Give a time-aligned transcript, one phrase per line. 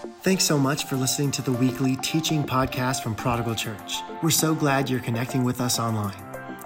[0.00, 3.98] Thanks so much for listening to the weekly teaching podcast from Prodigal Church.
[4.22, 6.16] We're so glad you're connecting with us online.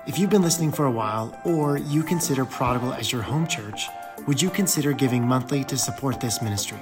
[0.07, 3.89] If you've been listening for a while, or you consider Prodigal as your home church,
[4.29, 6.79] would you consider giving monthly to support this ministry?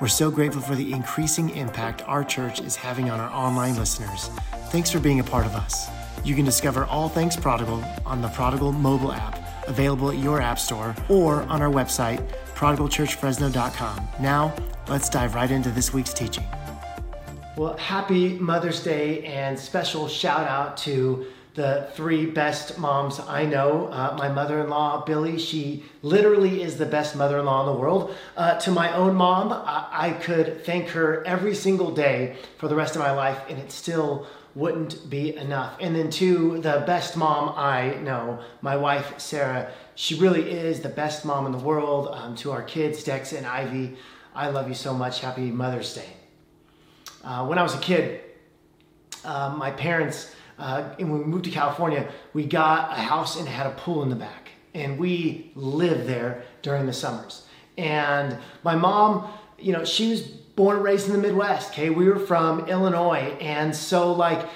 [0.00, 4.28] We're so grateful for the increasing impact our church is having on our online listeners.
[4.70, 5.88] Thanks for being a part of us.
[6.22, 10.60] You can discover all things Prodigal on the Prodigal mobile app, available at your app
[10.60, 14.08] store, or on our website, prodigalchurchfresno.com.
[14.20, 14.54] Now,
[14.88, 16.44] let's dive right into this week's teaching.
[17.56, 23.86] Well, happy Mother's Day and special shout out to the three best moms I know.
[23.86, 27.72] Uh, my mother in law, Billy, she literally is the best mother in law in
[27.72, 28.14] the world.
[28.36, 32.74] Uh, to my own mom, I-, I could thank her every single day for the
[32.74, 34.26] rest of my life, and it still
[34.56, 35.76] wouldn't be enough.
[35.80, 40.88] And then to the best mom I know, my wife, Sarah, she really is the
[40.88, 42.08] best mom in the world.
[42.10, 43.96] Um, to our kids, Dex and Ivy,
[44.36, 45.20] I love you so much.
[45.20, 46.08] Happy Mother's Day.
[47.22, 48.20] Uh, when I was a kid,
[49.24, 53.68] uh, my parents, uh, when we moved to California, we got a house and had
[53.68, 54.50] a pool in the back.
[54.74, 57.46] And we lived there during the summers.
[57.78, 61.70] And my mom, you know, she was born and raised in the Midwest.
[61.70, 63.36] Okay, we were from Illinois.
[63.40, 64.48] And so, like,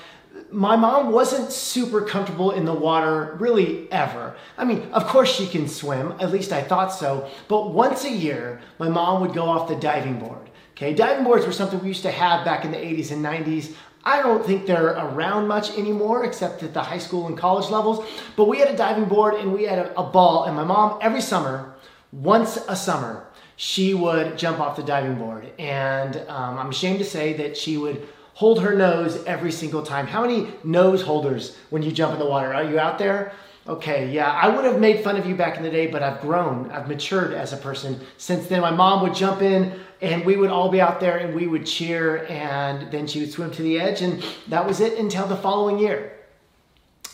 [0.51, 4.35] my mom wasn't super comfortable in the water really ever.
[4.57, 8.11] I mean, of course she can swim, at least I thought so, but once a
[8.11, 10.49] year, my mom would go off the diving board.
[10.73, 13.75] Okay, diving boards were something we used to have back in the 80s and 90s.
[14.05, 18.07] I don't think they're around much anymore, except at the high school and college levels.
[18.37, 20.99] But we had a diving board and we had a, a ball, and my mom,
[21.03, 21.75] every summer,
[22.13, 23.27] once a summer,
[23.57, 25.53] she would jump off the diving board.
[25.59, 30.07] And um, I'm ashamed to say that she would hold her nose every single time.
[30.07, 32.55] How many nose holders when you jump in the water?
[32.55, 33.33] Are you out there?
[33.67, 36.21] Okay, yeah, I would have made fun of you back in the day, but I've
[36.21, 37.99] grown, I've matured as a person.
[38.17, 41.35] Since then, my mom would jump in and we would all be out there and
[41.35, 44.97] we would cheer, and then she would swim to the edge, and that was it
[45.01, 46.13] until the following year.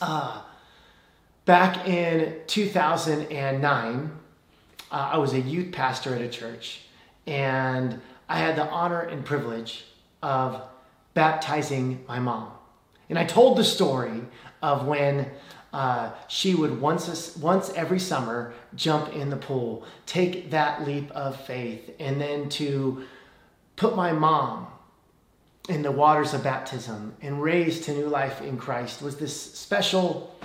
[0.03, 0.43] Uh,
[1.47, 4.13] back in 2009,
[4.93, 6.83] uh, I was a youth pastor at a church,
[7.27, 9.87] and I had the honor and privilege
[10.23, 10.61] of
[11.15, 12.51] baptizing my mom.
[13.09, 14.23] And I told the story
[14.63, 15.31] of when
[15.73, 21.41] uh, she would once, once every summer jump in the pool, take that leap of
[21.47, 23.05] faith, and then to
[23.77, 24.69] put my mom
[25.69, 30.37] in the waters of baptism and raised to new life in Christ was this special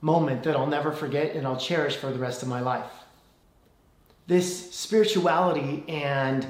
[0.00, 2.92] moment that I'll never forget and I'll cherish for the rest of my life.
[4.26, 6.46] This spirituality and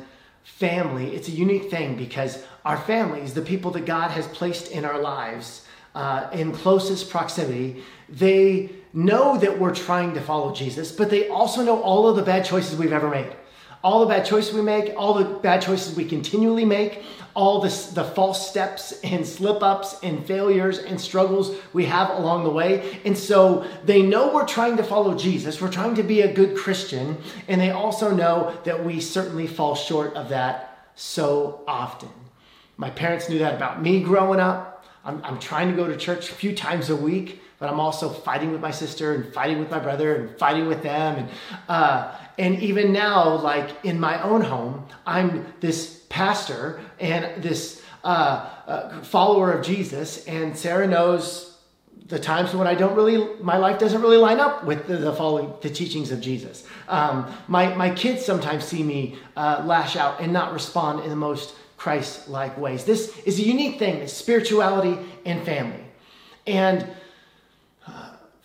[0.47, 4.85] family, it's a unique thing because our families, the people that God has placed in
[4.85, 11.11] our lives uh, in closest proximity, they know that we're trying to follow Jesus, but
[11.11, 13.31] they also know all of the bad choices we've ever made.
[13.83, 17.03] All the bad choices we make, all the bad choices we continually make,
[17.35, 22.45] all the, the false steps and slip ups and failures and struggles we have along
[22.45, 22.99] the way.
[23.05, 26.57] And so they know we're trying to follow Jesus, we're trying to be a good
[26.57, 32.09] Christian, and they also know that we certainly fall short of that so often.
[32.79, 34.85] My parents knew that about me growing up.
[35.05, 38.09] I'm, I'm trying to go to church a few times a week, but I'm also
[38.09, 41.17] fighting with my sister and fighting with my brother and fighting with them.
[41.17, 41.29] And,
[41.69, 48.51] uh, and even now, like in my own home, I'm this pastor and this uh,
[48.67, 51.59] uh, follower of Jesus, and Sarah knows
[52.07, 55.13] the times when I don't really, my life doesn't really line up with the, the
[55.13, 56.65] following, the teachings of Jesus.
[56.89, 61.17] Um, my, my kids sometimes see me uh, lash out and not respond in the
[61.17, 62.85] most Christ like ways.
[62.85, 65.85] This is a unique thing spirituality and family.
[66.47, 66.87] And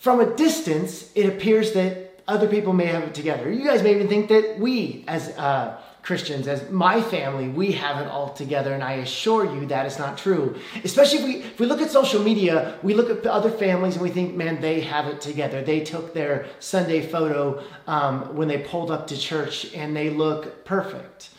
[0.02, 3.52] from a distance, it appears that other people may have it together.
[3.52, 8.04] You guys may even think that we, as uh, Christians, as my family, we have
[8.04, 10.58] it all together, and I assure you that is not true.
[10.84, 14.02] Especially if we, if we look at social media, we look at other families and
[14.02, 15.62] we think, man, they have it together.
[15.62, 20.66] They took their Sunday photo um, when they pulled up to church and they look
[20.66, 21.30] perfect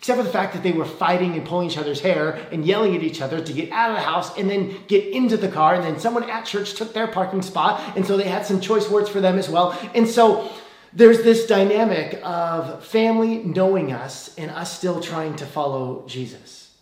[0.00, 2.96] except for the fact that they were fighting and pulling each other's hair and yelling
[2.96, 5.74] at each other to get out of the house and then get into the car.
[5.74, 8.88] And then someone at church took their parking spot, and so they had some choice
[8.88, 9.78] words for them as well.
[9.94, 10.50] And so
[10.94, 16.74] there's this dynamic of family knowing us and us still trying to follow Jesus.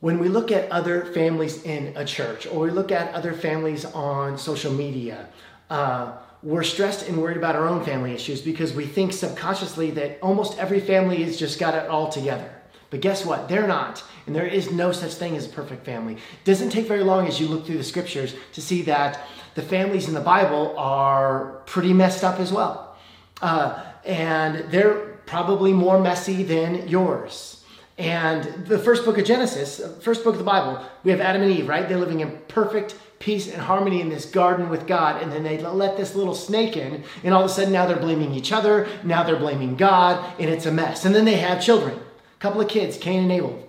[0.00, 3.84] When we look at other families in a church or we look at other families
[3.84, 5.28] on social media,
[5.70, 10.18] uh, we're stressed and worried about our own family issues because we think subconsciously that
[10.22, 12.50] almost every family has just got it all together.
[12.88, 13.48] But guess what?
[13.48, 14.02] They're not.
[14.26, 16.14] And there is no such thing as a perfect family.
[16.14, 19.20] It doesn't take very long as you look through the scriptures to see that
[19.54, 22.96] the families in the Bible are pretty messed up as well.
[23.42, 27.59] Uh, and they're probably more messy than yours.
[28.00, 31.52] And the first book of Genesis, first book of the Bible, we have Adam and
[31.52, 31.86] Eve, right?
[31.86, 35.22] They're living in perfect peace and harmony in this garden with God.
[35.22, 37.98] And then they let this little snake in, and all of a sudden now they're
[37.98, 38.88] blaming each other.
[39.04, 41.04] Now they're blaming God, and it's a mess.
[41.04, 43.68] And then they have children, a couple of kids, Cain and Abel.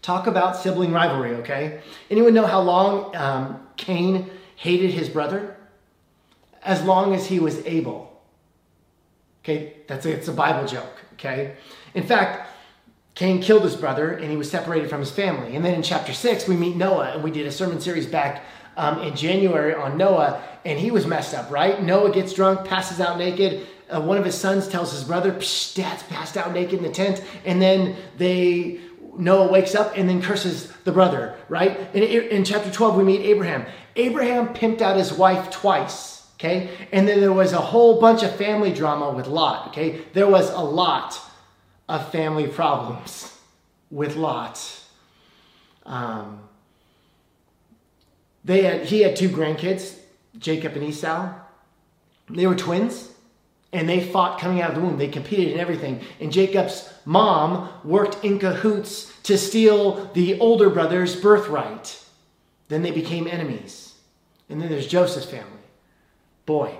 [0.00, 1.80] Talk about sibling rivalry, okay?
[2.12, 5.56] Anyone know how long um, Cain hated his brother?
[6.62, 8.22] As long as he was able.
[9.42, 11.56] Okay, that's a, it's a Bible joke, okay?
[11.94, 12.52] In fact,
[13.14, 15.54] Cain killed his brother and he was separated from his family.
[15.54, 18.44] And then in chapter six, we meet Noah, and we did a sermon series back
[18.76, 21.80] um, in January on Noah, and he was messed up, right?
[21.80, 23.68] Noah gets drunk, passes out naked.
[23.88, 27.22] Uh, one of his sons tells his brother, Dad's passed out naked in the tent.
[27.44, 28.80] And then they
[29.16, 31.94] Noah wakes up and then curses the brother, right?
[31.94, 33.64] In, in chapter 12, we meet Abraham.
[33.94, 36.70] Abraham pimped out his wife twice, okay?
[36.90, 40.00] And then there was a whole bunch of family drama with Lot, okay?
[40.14, 41.20] There was a lot
[41.88, 43.36] of family problems
[43.90, 44.80] with Lot.
[45.86, 46.40] Um,
[48.44, 49.96] they had, he had two grandkids,
[50.38, 51.32] Jacob and Esau.
[52.30, 53.10] They were twins,
[53.72, 54.98] and they fought coming out of the womb.
[54.98, 56.00] They competed in everything.
[56.20, 62.02] And Jacob's mom worked in cahoots to steal the older brother's birthright.
[62.68, 63.94] Then they became enemies.
[64.48, 65.50] And then there's Joseph's family.
[66.46, 66.76] Boy,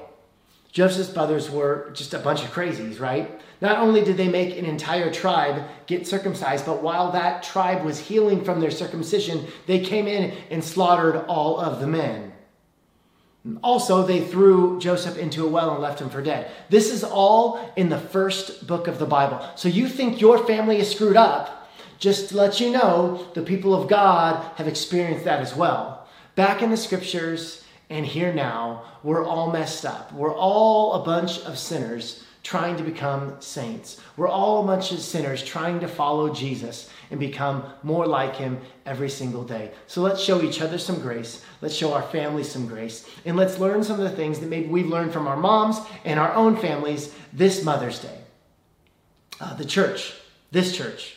[0.74, 3.40] Joseph's brothers were just a bunch of crazies, right?
[3.60, 8.00] Not only did they make an entire tribe get circumcised, but while that tribe was
[8.00, 12.32] healing from their circumcision, they came in and slaughtered all of the men.
[13.62, 16.50] Also, they threw Joseph into a well and left him for dead.
[16.70, 19.46] This is all in the first book of the Bible.
[19.54, 21.70] So you think your family is screwed up.
[22.00, 26.08] Just to let you know, the people of God have experienced that as well.
[26.34, 27.63] Back in the scriptures,
[27.94, 30.12] and here now, we're all messed up.
[30.12, 34.00] We're all a bunch of sinners trying to become saints.
[34.16, 38.60] We're all a bunch of sinners trying to follow Jesus and become more like him
[38.84, 39.70] every single day.
[39.86, 41.44] So let's show each other some grace.
[41.60, 43.08] Let's show our families some grace.
[43.24, 46.18] And let's learn some of the things that maybe we've learned from our moms and
[46.18, 48.18] our own families this Mother's Day.
[49.40, 50.14] Uh, the church,
[50.50, 51.14] this church,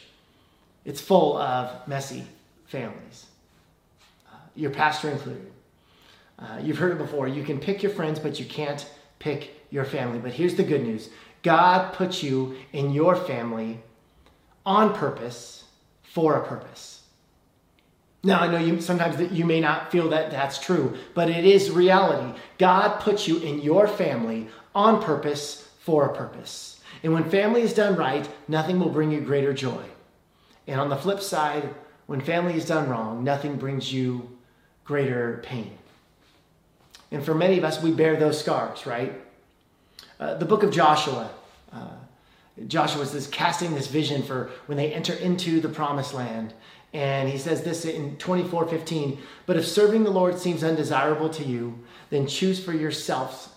[0.85, 2.23] it's full of messy
[2.67, 3.25] families,
[4.31, 5.51] uh, your pastor included.
[6.39, 7.27] Uh, you've heard it before.
[7.27, 8.87] You can pick your friends, but you can't
[9.19, 10.19] pick your family.
[10.19, 11.09] But here's the good news
[11.41, 13.79] God put you in your family
[14.65, 15.65] on purpose
[16.03, 17.03] for a purpose.
[18.23, 21.45] Now, I know you sometimes that you may not feel that that's true, but it
[21.45, 22.37] is reality.
[22.57, 26.81] God puts you in your family on purpose for a purpose.
[27.03, 29.83] And when family is done right, nothing will bring you greater joy.
[30.65, 31.73] And on the flip side,
[32.07, 34.37] when family is done wrong, nothing brings you
[34.83, 35.77] greater pain.
[37.11, 39.13] And for many of us, we bear those scars, right?
[40.19, 41.29] Uh, the book of Joshua.
[41.71, 41.89] Uh,
[42.67, 46.53] Joshua is casting this vision for when they enter into the promised land.
[46.93, 49.19] And he says this in 24 15.
[49.45, 53.49] But if serving the Lord seems undesirable to you, then choose for yourselves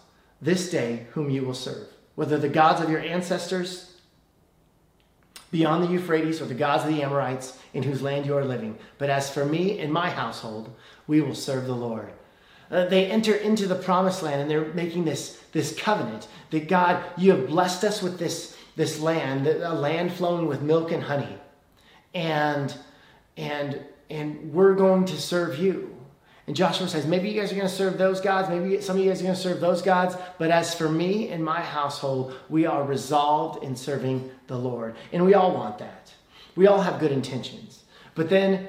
[0.42, 3.90] this day whom you will serve, whether the gods of your ancestors
[5.50, 8.78] beyond the Euphrates or the gods of the Amorites in whose land you are living.
[8.98, 10.74] But as for me and my household,
[11.06, 12.12] we will serve the Lord.
[12.70, 17.02] Uh, they enter into the promised land and they're making this, this covenant that God,
[17.16, 21.36] you have blessed us with this, this land, a land flowing with milk and honey.
[22.14, 22.74] And,
[23.36, 25.96] and, and we're going to serve you.
[26.46, 28.48] And Joshua says, maybe you guys are going to serve those gods.
[28.48, 30.16] Maybe some of you guys are going to serve those gods.
[30.38, 34.96] But as for me and my household, we are resolved in serving the Lord.
[35.12, 36.12] And we all want that.
[36.56, 37.84] We all have good intentions.
[38.14, 38.68] But then,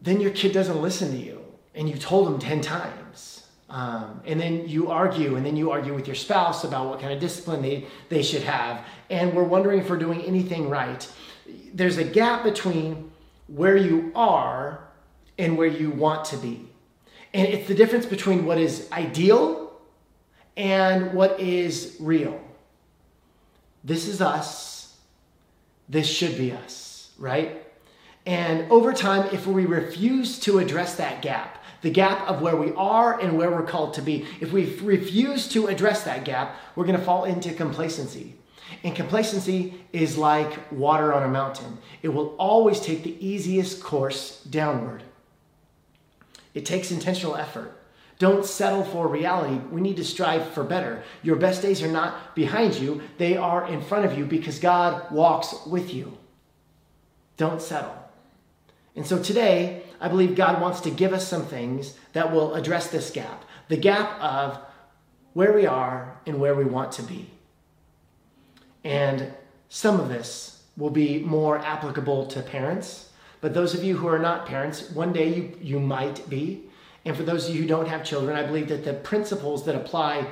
[0.00, 1.41] then your kid doesn't listen to you
[1.74, 3.46] and you told them 10 times.
[3.70, 7.12] Um, and then you argue, and then you argue with your spouse about what kind
[7.12, 8.84] of discipline they, they should have.
[9.08, 11.10] And we're wondering if we're doing anything right.
[11.72, 13.10] There's a gap between
[13.46, 14.84] where you are
[15.38, 16.68] and where you want to be.
[17.32, 19.72] And it's the difference between what is ideal
[20.56, 22.38] and what is real.
[23.82, 24.96] This is us.
[25.88, 27.64] This should be us, right?
[28.26, 32.72] And over time, if we refuse to address that gap, the gap of where we
[32.72, 34.26] are and where we're called to be.
[34.40, 38.34] If we refuse to address that gap, we're going to fall into complacency.
[38.84, 44.42] And complacency is like water on a mountain, it will always take the easiest course
[44.44, 45.02] downward.
[46.54, 47.78] It takes intentional effort.
[48.18, 49.56] Don't settle for reality.
[49.70, 51.02] We need to strive for better.
[51.22, 55.10] Your best days are not behind you, they are in front of you because God
[55.10, 56.16] walks with you.
[57.36, 57.96] Don't settle.
[58.94, 62.88] And so today, I believe God wants to give us some things that will address
[62.88, 64.58] this gap the gap of
[65.32, 67.30] where we are and where we want to be.
[68.84, 69.32] And
[69.70, 73.10] some of this will be more applicable to parents.
[73.40, 76.64] But those of you who are not parents, one day you, you might be.
[77.06, 79.74] And for those of you who don't have children, I believe that the principles that
[79.74, 80.26] apply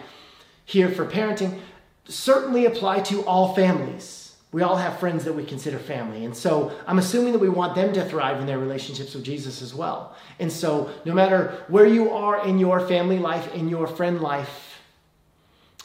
[0.66, 1.60] here for parenting
[2.04, 4.19] certainly apply to all families.
[4.52, 6.24] We all have friends that we consider family.
[6.24, 9.62] And so I'm assuming that we want them to thrive in their relationships with Jesus
[9.62, 10.16] as well.
[10.40, 14.70] And so no matter where you are in your family life, in your friend life,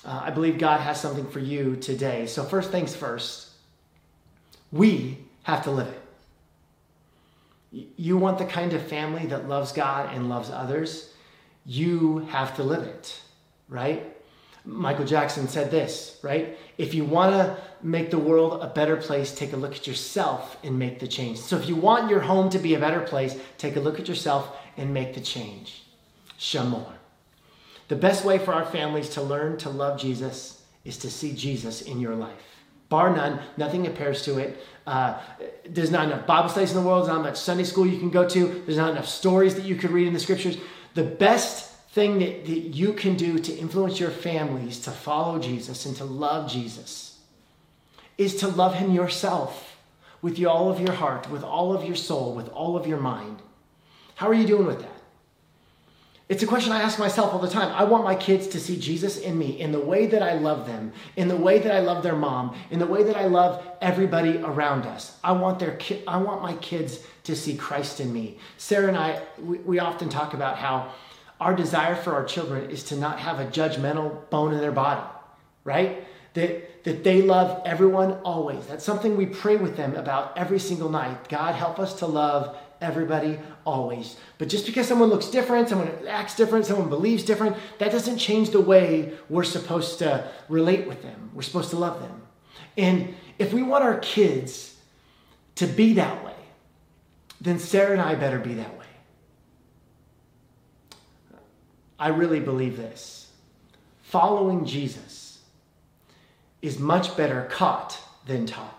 [0.06, 2.28] uh, I believe God has something for you today.
[2.28, 3.50] So, first things first,
[4.72, 5.88] we have to live
[7.72, 7.88] it.
[7.98, 11.12] You want the kind of family that loves God and loves others,
[11.66, 13.20] you have to live it,
[13.68, 14.16] right?
[14.64, 16.58] Michael Jackson said this, right?
[16.78, 20.58] If you want to make the world a better place, take a look at yourself
[20.64, 21.40] and make the change.
[21.40, 24.08] So if you want your home to be a better place, take a look at
[24.08, 25.84] yourself and make the change.
[26.38, 26.92] Shamor.
[27.88, 31.82] The best way for our families to learn to love Jesus is to see Jesus
[31.82, 32.34] in your life.
[32.90, 34.64] Bar none, nothing compares to it.
[34.86, 35.20] Uh,
[35.68, 37.06] there's not enough Bible studies in the world.
[37.06, 38.64] There's not much Sunday school you can go to.
[38.66, 40.58] There's not enough stories that you could read in the scriptures.
[40.94, 45.86] The best thing that, that you can do to influence your families to follow Jesus
[45.86, 47.18] and to love Jesus
[48.18, 49.78] is to love him yourself
[50.22, 53.42] with all of your heart, with all of your soul, with all of your mind.
[54.16, 54.92] How are you doing with that?
[56.28, 57.72] It's a question I ask myself all the time.
[57.74, 60.68] I want my kids to see Jesus in me, in the way that I love
[60.68, 63.66] them, in the way that I love their mom, in the way that I love
[63.80, 65.18] everybody around us.
[65.24, 68.38] I want their ki- I want my kids to see Christ in me.
[68.58, 70.92] Sarah and I, we, we often talk about how
[71.40, 75.06] our desire for our children is to not have a judgmental bone in their body,
[75.64, 76.06] right?
[76.34, 78.66] That, that they love everyone always.
[78.68, 81.30] That's something we pray with them about every single night.
[81.30, 84.18] God, help us to love everybody always.
[84.38, 88.52] But just because someone looks different, someone acts different, someone believes different, that doesn't change
[88.52, 91.32] the way we're supposed to relate with them.
[91.34, 92.22] We're supposed to love them.
[92.78, 94.76] And if we want our kids
[95.56, 96.34] to be that way,
[97.42, 98.85] then Sarah and I better be that way.
[102.00, 103.32] I really believe this.
[104.02, 105.40] Following Jesus
[106.62, 108.78] is much better caught than taught.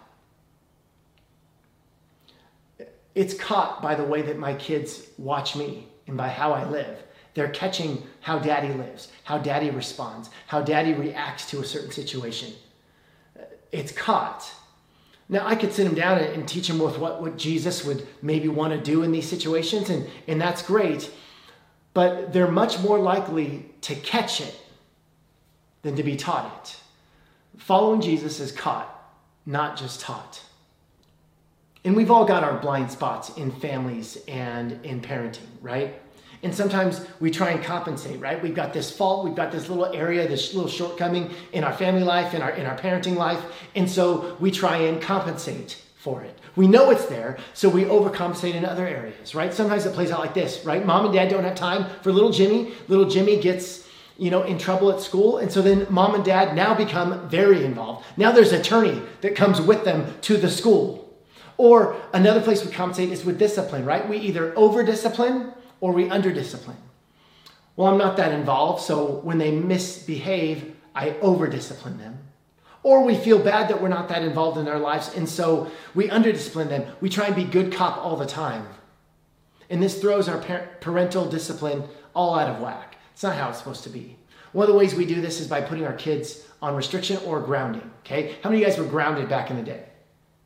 [3.15, 7.03] It's caught by the way that my kids watch me and by how I live.
[7.35, 12.53] They're catching how daddy lives, how daddy responds, how daddy reacts to a certain situation.
[13.73, 14.51] It's caught.
[15.29, 18.49] Now, I could sit them down and teach them with what, what Jesus would maybe
[18.49, 21.11] want to do in these situations, and, and that's great
[21.97, 24.55] but they're much more likely to catch it
[25.81, 26.76] than to be taught it.
[27.57, 28.87] Following Jesus is caught,
[29.47, 30.43] not just taught.
[31.87, 35.99] And we've all got our blind spots in families and in parenting, right?
[36.43, 38.43] And sometimes we try and compensate, right?
[38.43, 42.05] We've got this fault, we've got this little area, this little shortcoming in our family
[42.05, 43.43] life, in our in our parenting life,
[43.75, 46.39] and so we try and compensate for it.
[46.55, 49.53] We know it's there, so we overcompensate in other areas, right?
[49.53, 50.87] Sometimes it plays out like this, right?
[50.87, 52.75] Mom and dad don't have time for little Jimmy.
[52.87, 56.55] Little Jimmy gets, you know, in trouble at school, and so then mom and dad
[56.55, 58.07] now become very involved.
[58.17, 61.13] Now there's attorney that comes with them to the school.
[61.57, 64.09] Or another place we compensate is with discipline, right?
[64.09, 66.77] We either over discipline or we under discipline.
[67.75, 72.25] Well, I'm not that involved, so when they misbehave, I over discipline them.
[72.87, 76.07] Or we feel bad that we're not that involved in their lives, and so we
[76.07, 76.87] underdiscipline them.
[77.00, 78.64] We try and be good cop all the time.
[79.69, 80.38] And this throws our
[80.81, 81.83] parental discipline
[82.14, 82.97] all out of whack.
[83.12, 84.16] It's not how it's supposed to be.
[84.52, 87.40] One of the ways we do this is by putting our kids on restriction or
[87.40, 87.90] grounding.
[88.05, 88.37] Okay?
[88.45, 89.83] How many of you guys were grounded back in the day?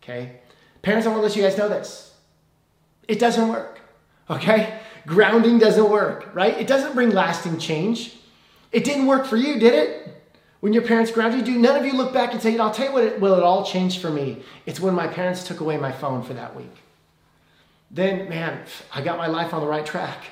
[0.02, 0.40] Okay?
[0.80, 2.14] Parents, I want to let you guys know this.
[3.06, 3.82] It doesn't work.
[4.30, 4.80] Okay?
[5.06, 6.56] Grounding doesn't work, right?
[6.56, 8.16] It doesn't bring lasting change.
[8.72, 10.19] It didn't work for you, did it?
[10.60, 12.92] When your parents grounded you, none of you look back and say, I'll tell you
[12.92, 14.42] what, it, will it all changed for me?
[14.66, 16.74] It's when my parents took away my phone for that week.
[17.90, 20.24] Then, man, I got my life on the right track.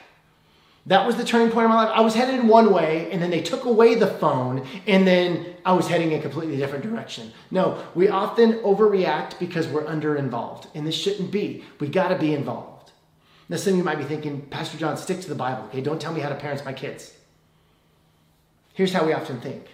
[0.86, 1.92] That was the turning point of my life.
[1.94, 5.54] I was headed in one way, and then they took away the phone, and then
[5.64, 7.32] I was heading in a completely different direction.
[7.50, 11.64] No, we often overreact because we're under involved, and this shouldn't be.
[11.78, 12.92] We got to be involved.
[13.48, 15.80] Now, some of you might be thinking, Pastor John, stick to the Bible, okay?
[15.80, 17.14] Don't tell me how to parent my kids.
[18.74, 19.66] Here's how we often think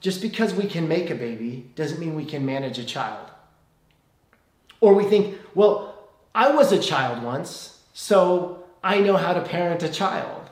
[0.00, 3.30] just because we can make a baby doesn't mean we can manage a child.
[4.80, 9.82] Or we think, well, I was a child once, so I know how to parent
[9.82, 10.50] a child.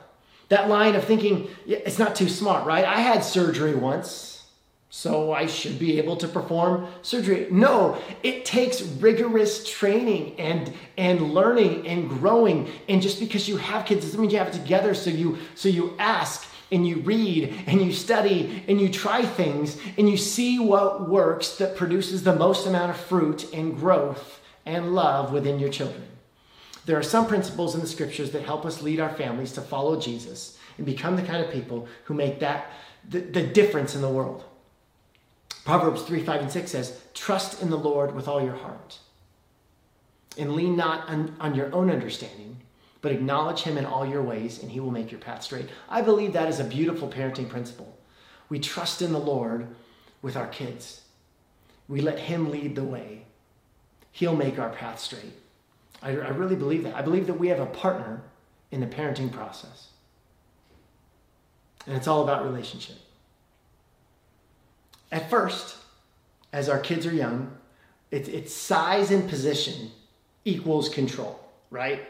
[0.49, 2.85] That line of thinking, it's not too smart, right?
[2.85, 4.37] I had surgery once,
[4.89, 7.47] so I should be able to perform surgery.
[7.51, 12.71] No, it takes rigorous training and and learning and growing.
[12.87, 14.93] And just because you have kids doesn't mean you have it together.
[14.93, 19.77] So you so you ask and you read and you study and you try things
[19.97, 24.93] and you see what works that produces the most amount of fruit and growth and
[24.93, 26.03] love within your children.
[26.85, 29.99] There are some principles in the scriptures that help us lead our families to follow
[29.99, 32.71] Jesus and become the kind of people who make that
[33.07, 34.43] the, the difference in the world.
[35.65, 38.99] Proverbs 3, 5, and 6 says, Trust in the Lord with all your heart
[40.37, 42.57] and lean not on, on your own understanding
[43.01, 45.69] but acknowledge him in all your ways and he will make your path straight.
[45.89, 47.97] I believe that is a beautiful parenting principle.
[48.49, 49.67] We trust in the Lord
[50.21, 51.01] with our kids.
[51.87, 53.23] We let him lead the way.
[54.11, 55.33] He'll make our path straight.
[56.01, 56.95] I, I really believe that.
[56.95, 58.21] I believe that we have a partner
[58.71, 59.89] in the parenting process.
[61.85, 62.97] And it's all about relationship.
[65.11, 65.77] At first,
[66.51, 67.55] as our kids are young,
[68.11, 69.91] it's, it's size and position
[70.43, 71.39] equals control,
[71.69, 72.07] right?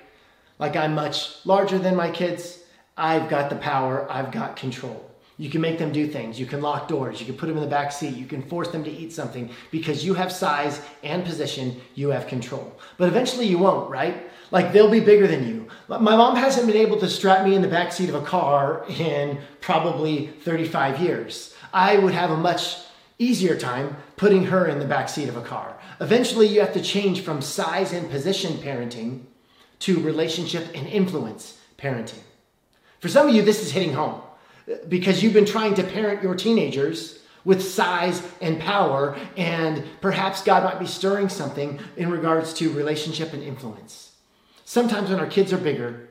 [0.60, 2.60] Like I'm much larger than my kids.
[2.96, 5.04] I've got the power, I've got control.
[5.40, 6.40] You can make them do things.
[6.40, 7.20] You can lock doors.
[7.20, 8.16] You can put them in the back seat.
[8.16, 11.80] You can force them to eat something because you have size and position.
[11.94, 12.80] You have control.
[12.98, 14.32] But eventually you won't, right?
[14.50, 15.68] Like they'll be bigger than you.
[15.88, 18.84] My mom hasn't been able to strap me in the back seat of a car
[18.98, 21.54] in probably 35 years.
[21.72, 22.78] I would have a much
[23.20, 25.78] easier time putting her in the back seat of a car.
[26.02, 29.26] Eventually you have to change from size and position parenting
[29.80, 32.20] to relationship and influence parenting.
[33.00, 34.22] For some of you, this is hitting home
[34.88, 40.64] because you've been trying to parent your teenagers with size and power, and perhaps God
[40.64, 44.12] might be stirring something in regards to relationship and influence.
[44.66, 46.10] Sometimes when our kids are bigger,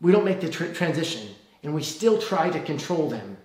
[0.00, 1.28] we don't make the tr- transition
[1.62, 3.36] and we still try to control them.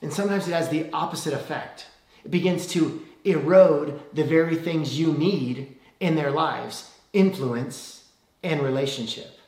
[0.00, 1.86] And sometimes it has the opposite effect.
[2.24, 8.01] It begins to erode the very things you need in their lives influence
[8.42, 9.38] and relationship.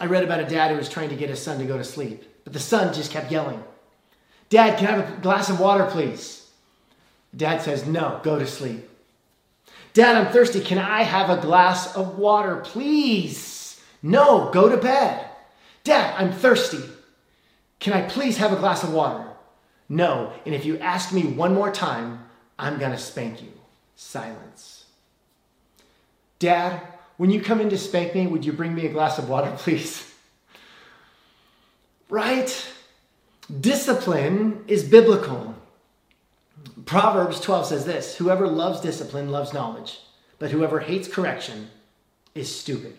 [0.00, 1.84] I read about a dad who was trying to get his son to go to
[1.84, 3.62] sleep, but the son just kept yelling,
[4.50, 6.48] Dad, can I have a glass of water, please?
[7.36, 8.88] Dad says, No, go to sleep.
[9.92, 10.60] Dad, I'm thirsty.
[10.60, 13.80] Can I have a glass of water, please?
[14.02, 15.26] No, go to bed.
[15.84, 16.82] Dad, I'm thirsty.
[17.80, 19.24] Can I please have a glass of water?
[19.88, 22.24] No, and if you ask me one more time,
[22.58, 23.52] I'm going to spank you.
[23.96, 24.84] Silence.
[26.38, 26.80] Dad,
[27.18, 29.52] when you come in to spank me, would you bring me a glass of water,
[29.58, 30.10] please?
[32.08, 32.66] Right?
[33.60, 35.54] Discipline is biblical.
[36.86, 40.00] Proverbs 12 says this Whoever loves discipline loves knowledge,
[40.38, 41.68] but whoever hates correction
[42.34, 42.96] is stupid.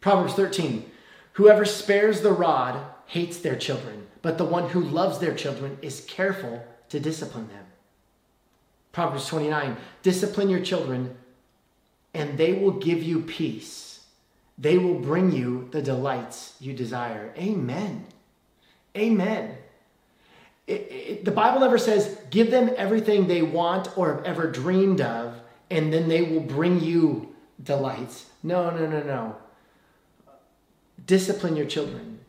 [0.00, 0.90] Proverbs 13
[1.34, 6.04] Whoever spares the rod hates their children, but the one who loves their children is
[6.08, 7.64] careful to discipline them.
[8.92, 11.16] Proverbs 29 Discipline your children
[12.14, 14.04] and they will give you peace.
[14.58, 17.32] They will bring you the delights you desire.
[17.36, 18.06] Amen.
[18.96, 19.56] Amen.
[20.66, 25.00] It, it, the Bible never says, give them everything they want or have ever dreamed
[25.00, 28.26] of, and then they will bring you delights.
[28.42, 29.36] No, no, no, no.
[31.06, 32.20] Discipline your children,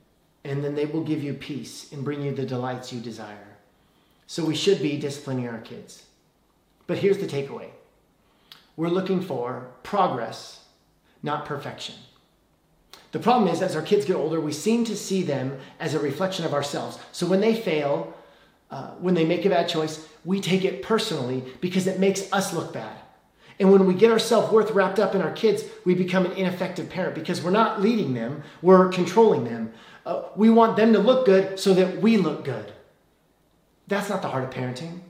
[0.43, 3.57] and then they will give you peace and bring you the delights you desire.
[4.25, 6.05] So we should be disciplining our kids.
[6.87, 7.69] But here's the takeaway
[8.75, 10.63] we're looking for progress,
[11.21, 11.95] not perfection.
[13.11, 15.99] The problem is, as our kids get older, we seem to see them as a
[15.99, 16.97] reflection of ourselves.
[17.11, 18.13] So when they fail,
[18.71, 22.53] uh, when they make a bad choice, we take it personally because it makes us
[22.53, 22.97] look bad.
[23.59, 26.31] And when we get our self worth wrapped up in our kids, we become an
[26.31, 29.73] ineffective parent because we're not leading them, we're controlling them.
[30.05, 32.73] Uh, we want them to look good so that we look good.
[33.87, 35.01] That's not the heart of parenting.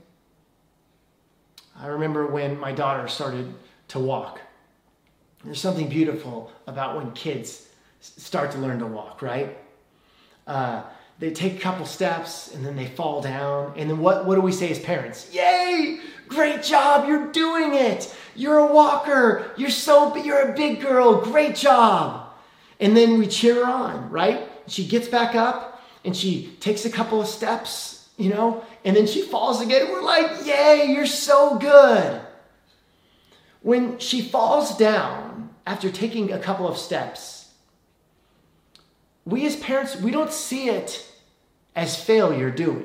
[1.78, 3.52] I remember when my daughter started
[3.88, 4.40] to walk.
[5.44, 7.68] There's something beautiful about when kids
[8.00, 9.56] start to learn to walk, right?
[10.46, 10.82] Uh,
[11.18, 13.74] they take a couple steps and then they fall down.
[13.76, 15.32] And then what, what do we say as parents?
[15.32, 16.00] Yay!
[16.28, 17.08] Great job!
[17.08, 18.14] You're doing it!
[18.34, 19.52] You're a walker!
[19.56, 21.20] You're so you're a big girl!
[21.20, 22.32] Great job!
[22.80, 24.48] And then we cheer her on, right?
[24.66, 29.06] She gets back up and she takes a couple of steps, you know, and then
[29.06, 29.90] she falls again.
[29.90, 32.20] We're like, Yay, you're so good.
[33.62, 37.52] When she falls down after taking a couple of steps,
[39.24, 41.10] we as parents, we don't see it
[41.74, 42.84] as failure, do we?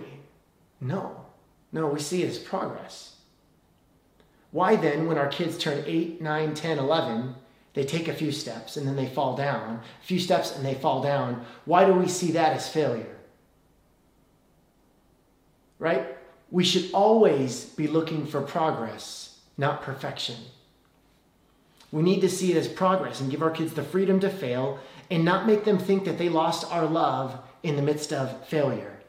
[0.82, 1.26] No.
[1.72, 3.18] No, we see it as progress.
[4.52, 7.36] Why then, when our kids turn 8, 9, 10, 11,
[7.74, 10.74] they take a few steps and then they fall down, a few steps and they
[10.74, 13.19] fall down, why do we see that as failure?
[15.80, 16.18] Right?
[16.52, 20.36] We should always be looking for progress, not perfection.
[21.92, 24.80] We need to see it as progress and give our kids the freedom to fail
[25.10, 29.00] and not make them think that they lost our love in the midst of failure.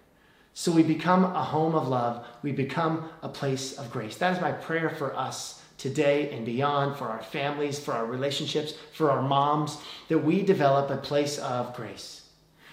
[0.55, 2.27] So we become a home of love.
[2.43, 4.17] We become a place of grace.
[4.17, 8.75] That is my prayer for us today and beyond, for our families, for our relationships,
[8.93, 9.79] for our moms,
[10.09, 12.20] that we develop a place of grace.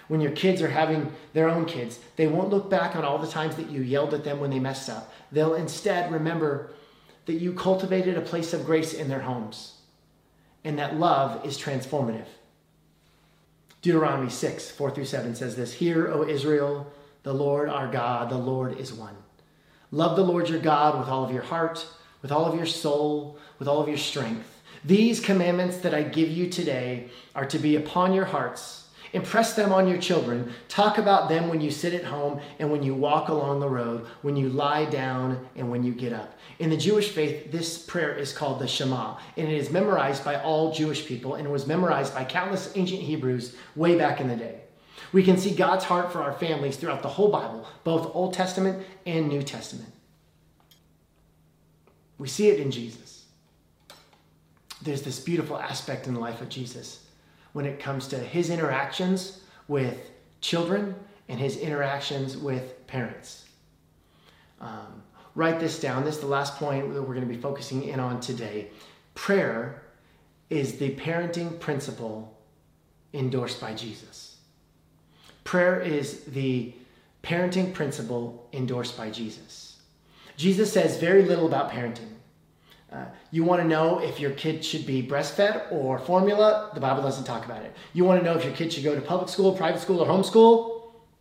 [0.08, 3.26] When your kids are having their own kids, they won't look back on all the
[3.26, 5.12] times that you yelled at them when they messed up.
[5.30, 6.72] They'll instead remember
[7.26, 9.78] that you cultivated a place of grace in their homes
[10.64, 12.26] and that love is transformative.
[13.80, 16.92] Deuteronomy 6, 4 through 7 says this Hear, O Israel,
[17.22, 19.16] the Lord our God, the Lord is one.
[19.90, 21.86] Love the Lord your God with all of your heart,
[22.22, 24.60] with all of your soul, with all of your strength.
[24.84, 29.72] These commandments that I give you today are to be upon your hearts Impress them
[29.72, 30.52] on your children.
[30.68, 34.06] Talk about them when you sit at home and when you walk along the road,
[34.22, 36.38] when you lie down and when you get up.
[36.58, 40.40] In the Jewish faith, this prayer is called the Shema, and it is memorized by
[40.40, 44.36] all Jewish people and it was memorized by countless ancient Hebrews way back in the
[44.36, 44.60] day.
[45.12, 48.84] We can see God's heart for our families throughout the whole Bible, both Old Testament
[49.06, 49.90] and New Testament.
[52.18, 53.24] We see it in Jesus.
[54.82, 57.04] There's this beautiful aspect in the life of Jesus
[57.52, 60.94] when it comes to his interactions with children
[61.28, 63.44] and his interactions with parents.
[64.60, 65.02] Um,
[65.34, 66.04] write this down.
[66.04, 68.68] This is the last point that we're going to be focusing in on today.
[69.14, 69.82] Prayer
[70.50, 72.36] is the parenting principle
[73.12, 74.38] endorsed by Jesus.
[75.44, 76.72] Prayer is the
[77.22, 79.76] parenting principle endorsed by Jesus.
[80.36, 82.17] Jesus says very little about parenting.
[82.90, 86.70] Uh, you want to know if your kid should be breastfed or formula?
[86.72, 87.74] The Bible doesn't talk about it.
[87.92, 90.06] You want to know if your kid should go to public school, private school, or
[90.06, 90.78] homeschool?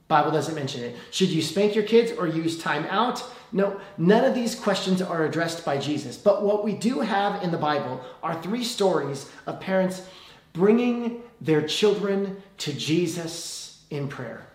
[0.08, 0.96] Bible doesn't mention it.
[1.12, 3.22] Should you spank your kids or use time out?
[3.52, 6.18] No, none of these questions are addressed by Jesus.
[6.18, 10.08] But what we do have in the Bible are three stories of parents
[10.54, 14.48] bringing their children to Jesus in prayer.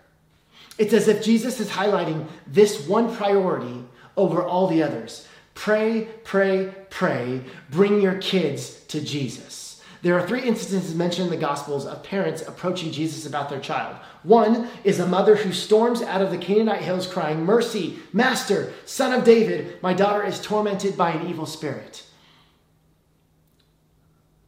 [0.79, 3.85] It's as if Jesus is highlighting this one priority
[4.17, 5.29] over all the others.
[5.55, 7.43] Pray, pray, pray.
[7.71, 9.63] Bring your kids to Jesus.
[10.03, 13.97] There are three instances mentioned in the Gospels of parents approaching Jesus about their child.
[14.25, 19.13] One is a mother who storms out of the Canaanite hills crying, Mercy, Master, Son
[19.13, 22.05] of David, my daughter is tormented by an evil spirit.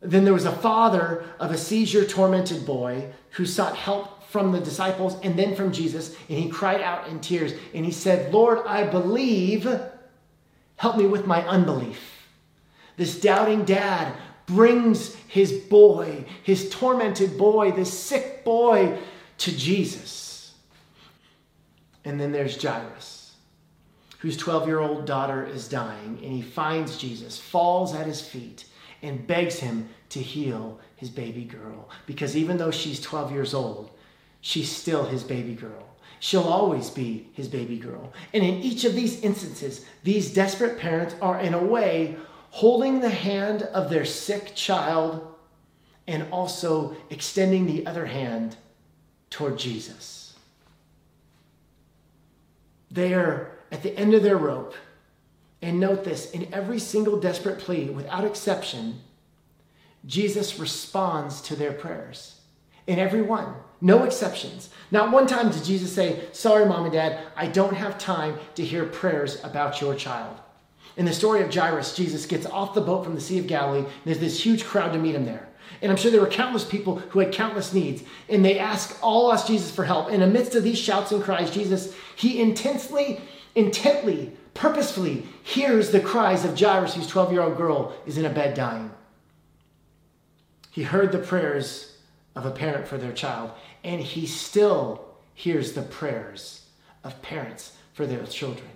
[0.00, 4.60] Then there was a father of a seizure tormented boy who sought help from the
[4.60, 8.58] disciples and then from Jesus, and he cried out in tears and he said, Lord,
[8.66, 9.68] I believe
[10.76, 12.28] Help me with my unbelief.
[12.96, 14.14] This doubting dad
[14.46, 18.98] brings his boy, his tormented boy, this sick boy,
[19.38, 20.54] to Jesus.
[22.04, 23.34] And then there's Jairus,
[24.18, 28.66] whose 12 year old daughter is dying, and he finds Jesus, falls at his feet,
[29.02, 31.88] and begs him to heal his baby girl.
[32.06, 33.90] Because even though she's 12 years old,
[34.40, 35.93] she's still his baby girl.
[36.24, 38.10] She'll always be his baby girl.
[38.32, 42.16] And in each of these instances, these desperate parents are, in a way,
[42.48, 45.34] holding the hand of their sick child
[46.06, 48.56] and also extending the other hand
[49.28, 50.34] toward Jesus.
[52.90, 54.72] They are at the end of their rope.
[55.60, 59.00] And note this in every single desperate plea, without exception,
[60.06, 62.40] Jesus responds to their prayers.
[62.86, 63.56] In every one.
[63.84, 64.70] No exceptions.
[64.90, 68.64] Not one time did Jesus say, Sorry, mom and dad, I don't have time to
[68.64, 70.38] hear prayers about your child.
[70.96, 73.80] In the story of Jairus, Jesus gets off the boat from the Sea of Galilee,
[73.80, 75.46] and there's this huge crowd to meet him there.
[75.82, 78.02] And I'm sure there were countless people who had countless needs.
[78.30, 80.10] And they ask, all ask Jesus for help.
[80.10, 83.20] And amidst of these shouts and cries, Jesus, he intensely,
[83.54, 88.30] intently, purposefully hears the cries of Jairus, whose 12 year old girl is in a
[88.30, 88.90] bed dying.
[90.70, 91.93] He heard the prayers
[92.34, 93.50] of a parent for their child,
[93.82, 96.66] and he still hears the prayers
[97.02, 98.68] of parents for their children.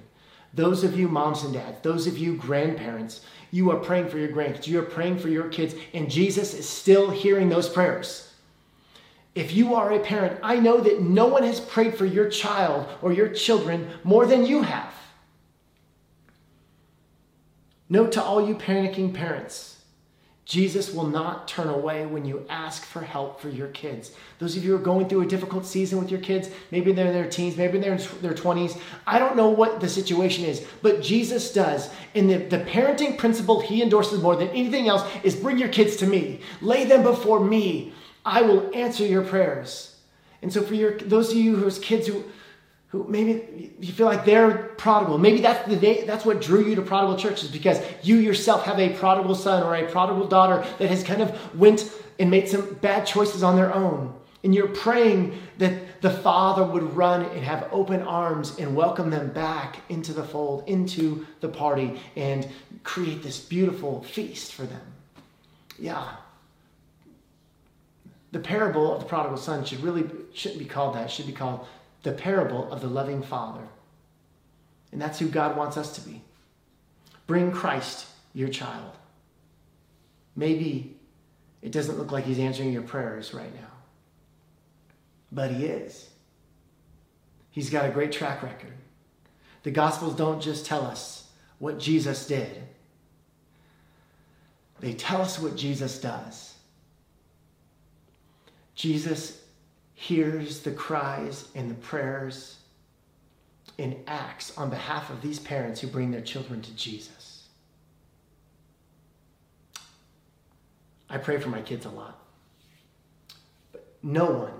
[0.55, 4.31] Those of you moms and dads, those of you grandparents, you are praying for your
[4.31, 8.33] grandkids, you are praying for your kids, and Jesus is still hearing those prayers.
[9.35, 12.89] If you are a parent, I know that no one has prayed for your child
[13.03, 14.93] or your children more than you have.
[17.89, 19.78] Note to all you panicking parents
[20.49, 24.13] Jesus will not turn away when you ask for help for your kids.
[24.39, 27.09] Those of you who are going through a difficult season with your kids, maybe they're
[27.09, 28.81] in their teens, maybe they're in their 20s.
[29.07, 31.91] I don't know what the situation is, but Jesus does.
[32.15, 35.97] And the, the parenting principle he endorses more than anything else is bring your kids
[35.97, 37.93] to me, lay them before me.
[38.25, 39.97] I will answer your prayers.
[40.41, 42.25] And so, for your, those of you whose kids who
[42.89, 45.19] who maybe you feel like they're prodigal.
[45.19, 48.79] Maybe that's the day, that's what drew you to prodigal churches because you yourself have
[48.79, 52.75] a prodigal son or a prodigal daughter that has kind of went and made some
[52.81, 54.15] bad choices on their own.
[54.43, 59.33] And you're praying that the father would run and have open arms and welcome them
[59.33, 62.49] back into the fold, into the party, and
[62.85, 64.81] create this beautiful feast for them.
[65.79, 66.17] Yeah.
[68.31, 71.07] The parable of the prodigal son should really shouldn't be called that.
[71.07, 71.67] It should be called
[72.03, 73.67] the parable of the loving father.
[74.93, 76.23] And that's who God wants us to be.
[77.27, 78.93] Bring Christ, your child.
[80.35, 80.97] Maybe
[81.61, 83.71] it doesn't look like he's answering your prayers right now,
[85.33, 86.09] but he is.
[87.51, 88.73] He's got a great track record.
[89.65, 92.63] The Gospels don't just tell us what Jesus did,
[94.81, 96.55] they tell us what Jesus does.
[98.77, 99.38] Jesus
[99.99, 102.59] hears the cries and the prayers
[103.81, 107.49] and acts on behalf of these parents who bring their children to Jesus.
[111.11, 112.17] I pray for my kids a lot.
[113.73, 114.53] But no one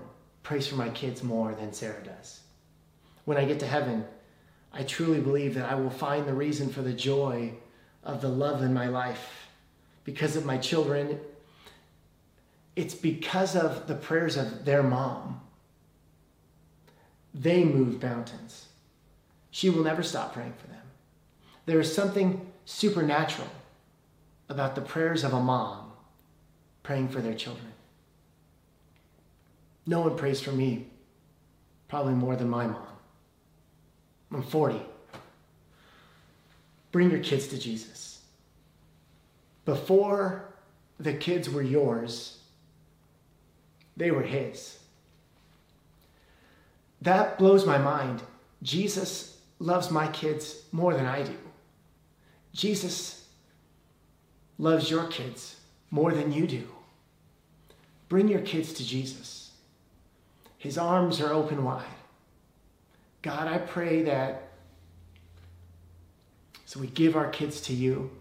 [0.43, 2.41] prays for my kids more than Sarah does.
[3.23, 4.03] When I get to heaven,
[4.73, 7.53] I truly believe that I will find the reason for the joy
[8.03, 9.47] of the love in my life
[10.03, 11.17] because of my children
[12.79, 15.41] it's because of the prayers of their mom.
[17.33, 18.69] They moved mountains.
[19.51, 20.85] She will never stop praying for them.
[21.65, 23.49] There is something supernatural
[24.47, 25.91] about the prayers of a mom
[26.81, 27.67] praying for their children.
[29.85, 30.87] No one prays for me,
[31.89, 32.87] probably more than my mom.
[34.31, 34.79] I'm 40.
[36.93, 38.21] Bring your kids to Jesus.
[39.65, 40.53] Before
[40.97, 42.38] the kids were yours,
[43.99, 44.79] they were his.
[47.01, 48.23] That blows my mind.
[48.63, 51.37] Jesus loves my kids more than I do.
[52.53, 53.27] Jesus
[54.57, 55.57] loves your kids
[55.91, 56.63] more than you do.
[58.07, 59.51] Bring your kids to Jesus.
[60.57, 61.83] His arms are open wide.
[63.21, 64.43] God, I pray that
[66.65, 68.11] so we give our kids to you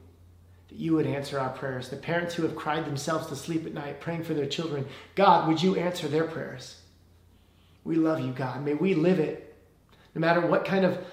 [0.78, 1.88] you would answer our prayers.
[1.88, 4.86] The parents who have cried themselves to sleep at night praying for their children,
[5.16, 6.80] God, would you answer their prayers?
[7.84, 8.64] We love you, God.
[8.64, 9.56] May we live it.
[10.14, 11.04] No matter what kind of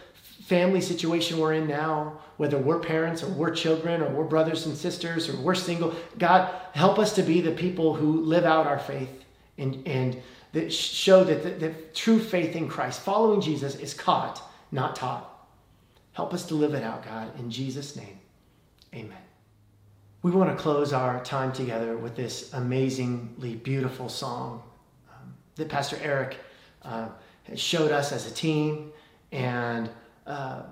[0.43, 4.77] family situation we're in now, whether we're parents or we're children or we're brothers and
[4.77, 8.79] sisters or we're single, God, help us to be the people who live out our
[8.79, 9.23] faith
[9.57, 14.41] and, and that show that the, the true faith in Christ, following Jesus, is caught,
[14.71, 15.31] not taught.
[16.13, 17.37] Help us to live it out, God.
[17.39, 18.19] In Jesus' name,
[18.93, 19.17] amen.
[20.25, 24.63] We want to close our time together with this amazingly beautiful song
[25.07, 26.37] um, that Pastor Eric
[26.81, 27.09] uh,
[27.53, 28.91] showed us as a team.
[29.31, 29.87] And
[30.25, 30.63] uh,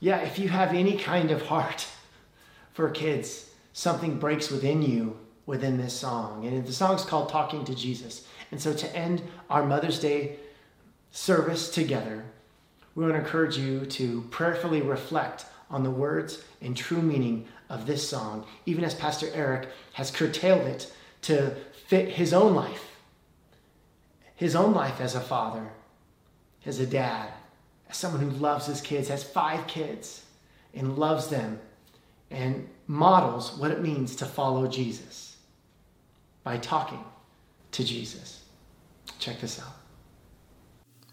[0.00, 1.86] yeah, if you have any kind of heart
[2.74, 6.44] for kids, something breaks within you within this song.
[6.44, 8.26] And the song is called Talking to Jesus.
[8.50, 10.36] And so to end our Mother's Day
[11.12, 12.26] service together,
[12.94, 17.86] we want to encourage you to prayerfully reflect on the words and true meaning of
[17.86, 21.56] this song, even as Pastor Eric has curtailed it to
[21.86, 22.96] fit his own life,
[24.36, 25.72] his own life as a father,
[26.66, 27.30] as a dad,
[27.88, 30.26] as someone who loves his kids, has five kids,
[30.74, 31.58] and loves them,
[32.30, 35.38] and models what it means to follow Jesus
[36.44, 37.02] by talking
[37.70, 38.44] to Jesus.
[39.18, 39.76] Check this out.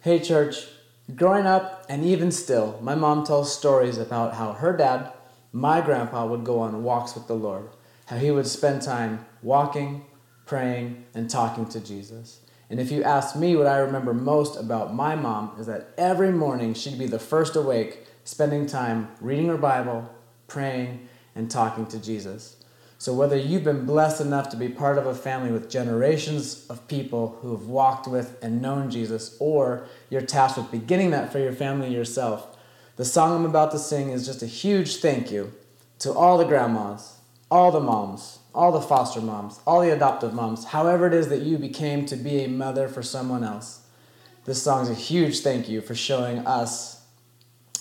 [0.01, 0.67] Hey, church.
[1.15, 5.13] Growing up, and even still, my mom tells stories about how her dad
[5.51, 7.69] my grandpa would go on walks with the Lord,
[8.05, 10.05] how he would spend time walking,
[10.45, 12.41] praying, and talking to Jesus.
[12.69, 16.31] And if you ask me what I remember most about my mom, is that every
[16.31, 20.07] morning she'd be the first awake, spending time reading her Bible,
[20.47, 22.57] praying, and talking to Jesus.
[22.99, 26.85] So, whether you've been blessed enough to be part of a family with generations of
[26.89, 31.39] people who have walked with and known Jesus, or you're tasked with beginning that for
[31.39, 32.57] your family yourself,
[32.99, 35.53] the song I'm about to sing is just a huge thank you
[35.99, 37.15] to all the grandmas,
[37.49, 41.41] all the moms, all the foster moms, all the adoptive moms, however it is that
[41.41, 43.83] you became to be a mother for someone else.
[44.43, 47.01] This song is a huge thank you for showing us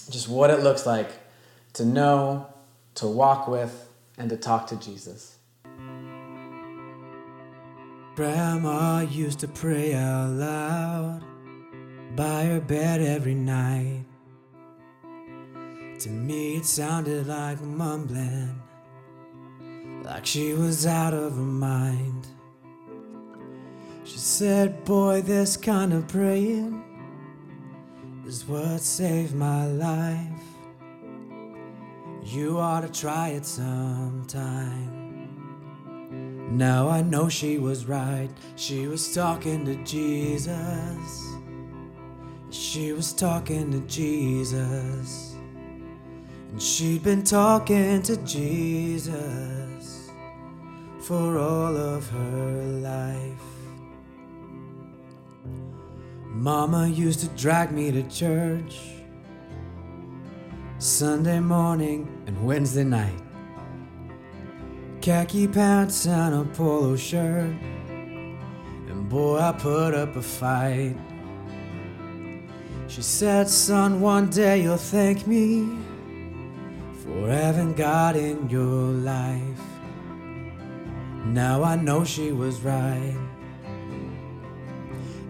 [0.08, 1.10] just what it looks like
[1.72, 2.46] to know,
[2.94, 5.34] to walk with, and to talk to Jesus.
[8.14, 11.24] Grandma used to pray out loud
[12.14, 14.04] by her bed every night.
[16.00, 18.62] To me, it sounded like mumbling,
[20.04, 22.24] like she was out of her mind.
[24.04, 26.84] She said, Boy, this kind of praying
[28.28, 30.42] is what saved my life.
[32.22, 34.94] You ought to try it sometime.
[36.56, 38.30] Now I know she was right.
[38.54, 41.34] She was talking to Jesus.
[42.50, 45.27] She was talking to Jesus.
[46.50, 50.10] And she'd been talking to Jesus
[51.00, 53.48] for all of her life.
[56.24, 58.78] Mama used to drag me to church
[60.78, 63.20] Sunday morning and Wednesday night.
[65.00, 67.54] Khaki pants and a polo shirt.
[67.88, 70.96] And boy, I put up a fight.
[72.86, 75.78] She said, Son, one day you'll thank me
[77.18, 79.60] for having God in your life.
[81.24, 83.16] Now I know she was right.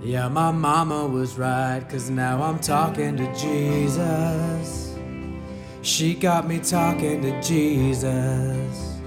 [0.02, 4.96] Yeah, my mama was right, cause now I'm talking to Jesus.
[5.82, 9.00] She got me talking to Jesus.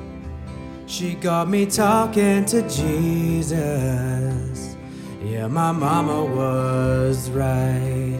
[0.87, 4.75] She got me talking to Jesus.
[5.23, 8.19] Yeah, my mama was right.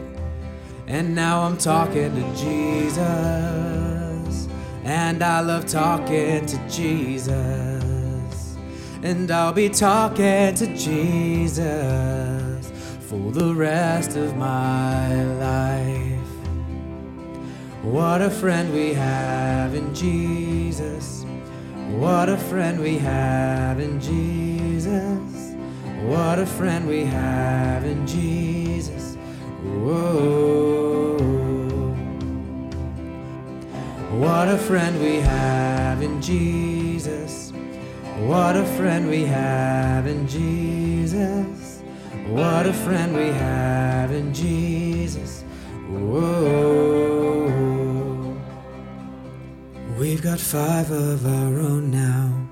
[0.86, 3.81] And now I'm talking to Jesus.
[4.84, 7.32] And I love talking to Jesus.
[9.02, 16.18] And I'll be talking to Jesus for the rest of my life.
[17.82, 21.24] What a friend we have in Jesus.
[21.98, 25.54] What a friend we have in Jesus.
[26.02, 29.16] What a friend we have in Jesus.
[29.62, 31.11] Whoa.
[34.12, 37.50] What a friend we have in Jesus.
[38.18, 41.82] What a friend we have in Jesus.
[42.26, 45.44] What a friend we have in Jesus.
[45.88, 47.22] Whoa.
[49.98, 52.50] We've got five of our own now.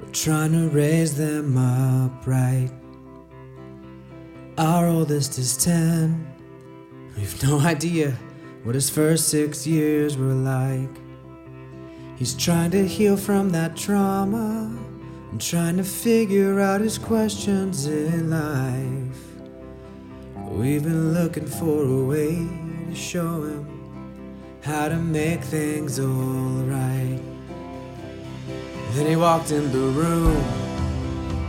[0.00, 2.70] We're trying to raise them up right.
[4.56, 6.26] Our oldest is ten.
[7.18, 8.16] We've no idea
[8.62, 10.88] what his first six years were like.
[12.16, 14.78] He's trying to heal from that trauma
[15.30, 19.22] and trying to figure out his questions in life.
[20.48, 22.36] We've been looking for a way
[22.88, 23.66] to show him
[24.62, 27.20] how to make things alright.
[28.92, 30.36] Then he walked in the room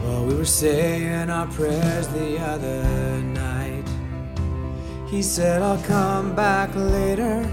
[0.04, 3.43] while we were saying our prayers the other night.
[5.14, 7.44] He said, I'll come back later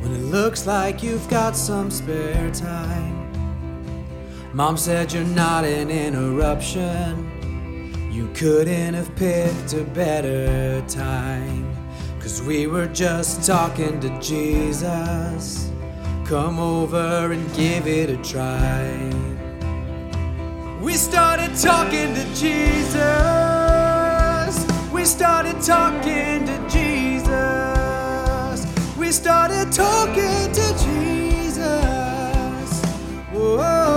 [0.00, 3.30] when it looks like you've got some spare time.
[4.54, 7.30] Mom said, You're not an interruption.
[8.10, 11.70] You couldn't have picked a better time.
[12.18, 15.70] Cause we were just talking to Jesus.
[16.24, 19.12] Come over and give it a try.
[20.80, 23.47] We started talking to Jesus.
[25.08, 27.26] Started talking to Jesus.
[28.98, 31.64] We started talking to Jesus.
[33.32, 33.87] Whoa.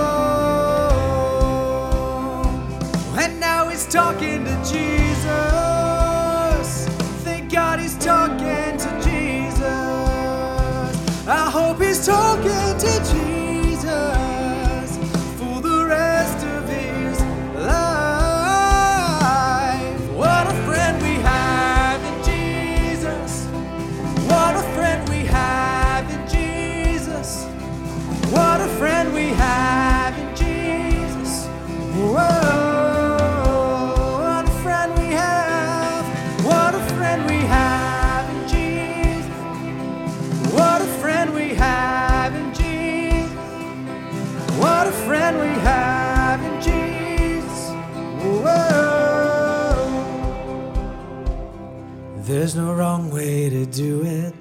[52.42, 54.34] There's no wrong way to do it.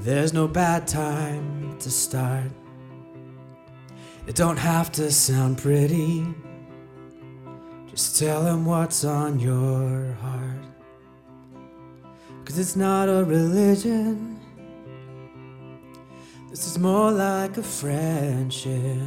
[0.00, 2.50] There's no bad time to start.
[4.26, 6.26] It don't have to sound pretty.
[7.90, 10.64] Just tell him what's on your heart.
[12.46, 14.40] Cause it's not a religion.
[16.48, 19.02] This is more like a friendship.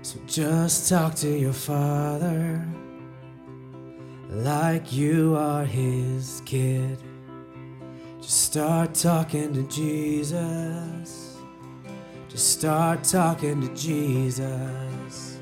[0.00, 2.66] So just talk to your father
[4.28, 6.98] like you are his kid.
[8.20, 11.38] Just start talking to Jesus.
[12.28, 15.38] Just start talking to Jesus.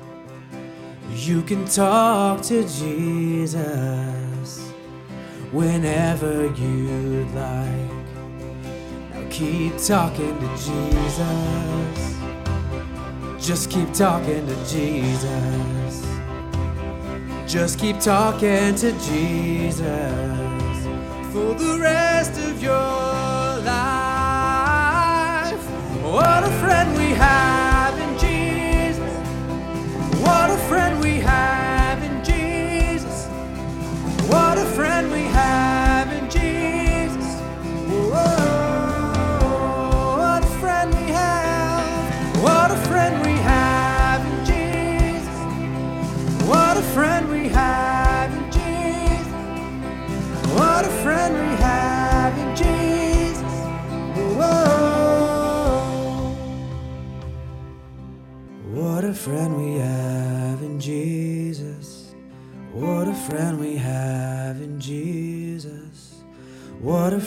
[1.11, 4.69] You can talk to Jesus
[5.51, 7.91] whenever you'd like.
[9.11, 12.15] Now keep talking to Jesus.
[13.39, 15.84] Just keep talking to Jesus.
[17.55, 19.79] Just keep talking to Jesus
[21.31, 22.73] for the rest of your
[23.63, 23.95] life.
[26.03, 27.64] What a friend we have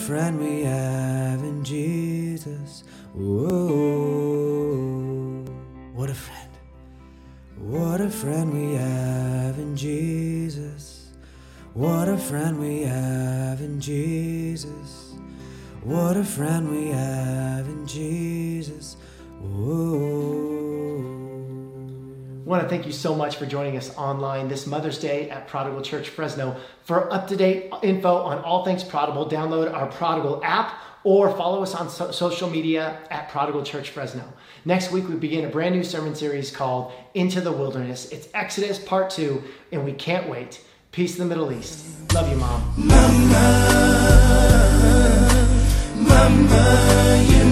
[0.09, 2.83] friend we have in Jesus.
[3.13, 3.45] Whoa.
[5.93, 6.49] What a friend.
[7.59, 11.11] What a friend we have in Jesus.
[11.75, 15.13] What a friend we have in Jesus.
[15.83, 17.18] What a friend we have
[22.69, 26.55] thank you so much for joining us online this Mother's Day at Prodigal Church Fresno.
[26.83, 31.63] For up to date info on all things Prodigal, download our Prodigal app or follow
[31.63, 34.23] us on so- social media at Prodigal Church Fresno.
[34.65, 38.11] Next week, we begin a brand new sermon series called Into the Wilderness.
[38.11, 39.41] It's Exodus Part 2,
[39.71, 40.61] and we can't wait.
[40.91, 42.13] Peace in the Middle East.
[42.13, 42.73] Love you, Mom.
[42.77, 43.45] Mama,
[45.95, 47.48] Mama, you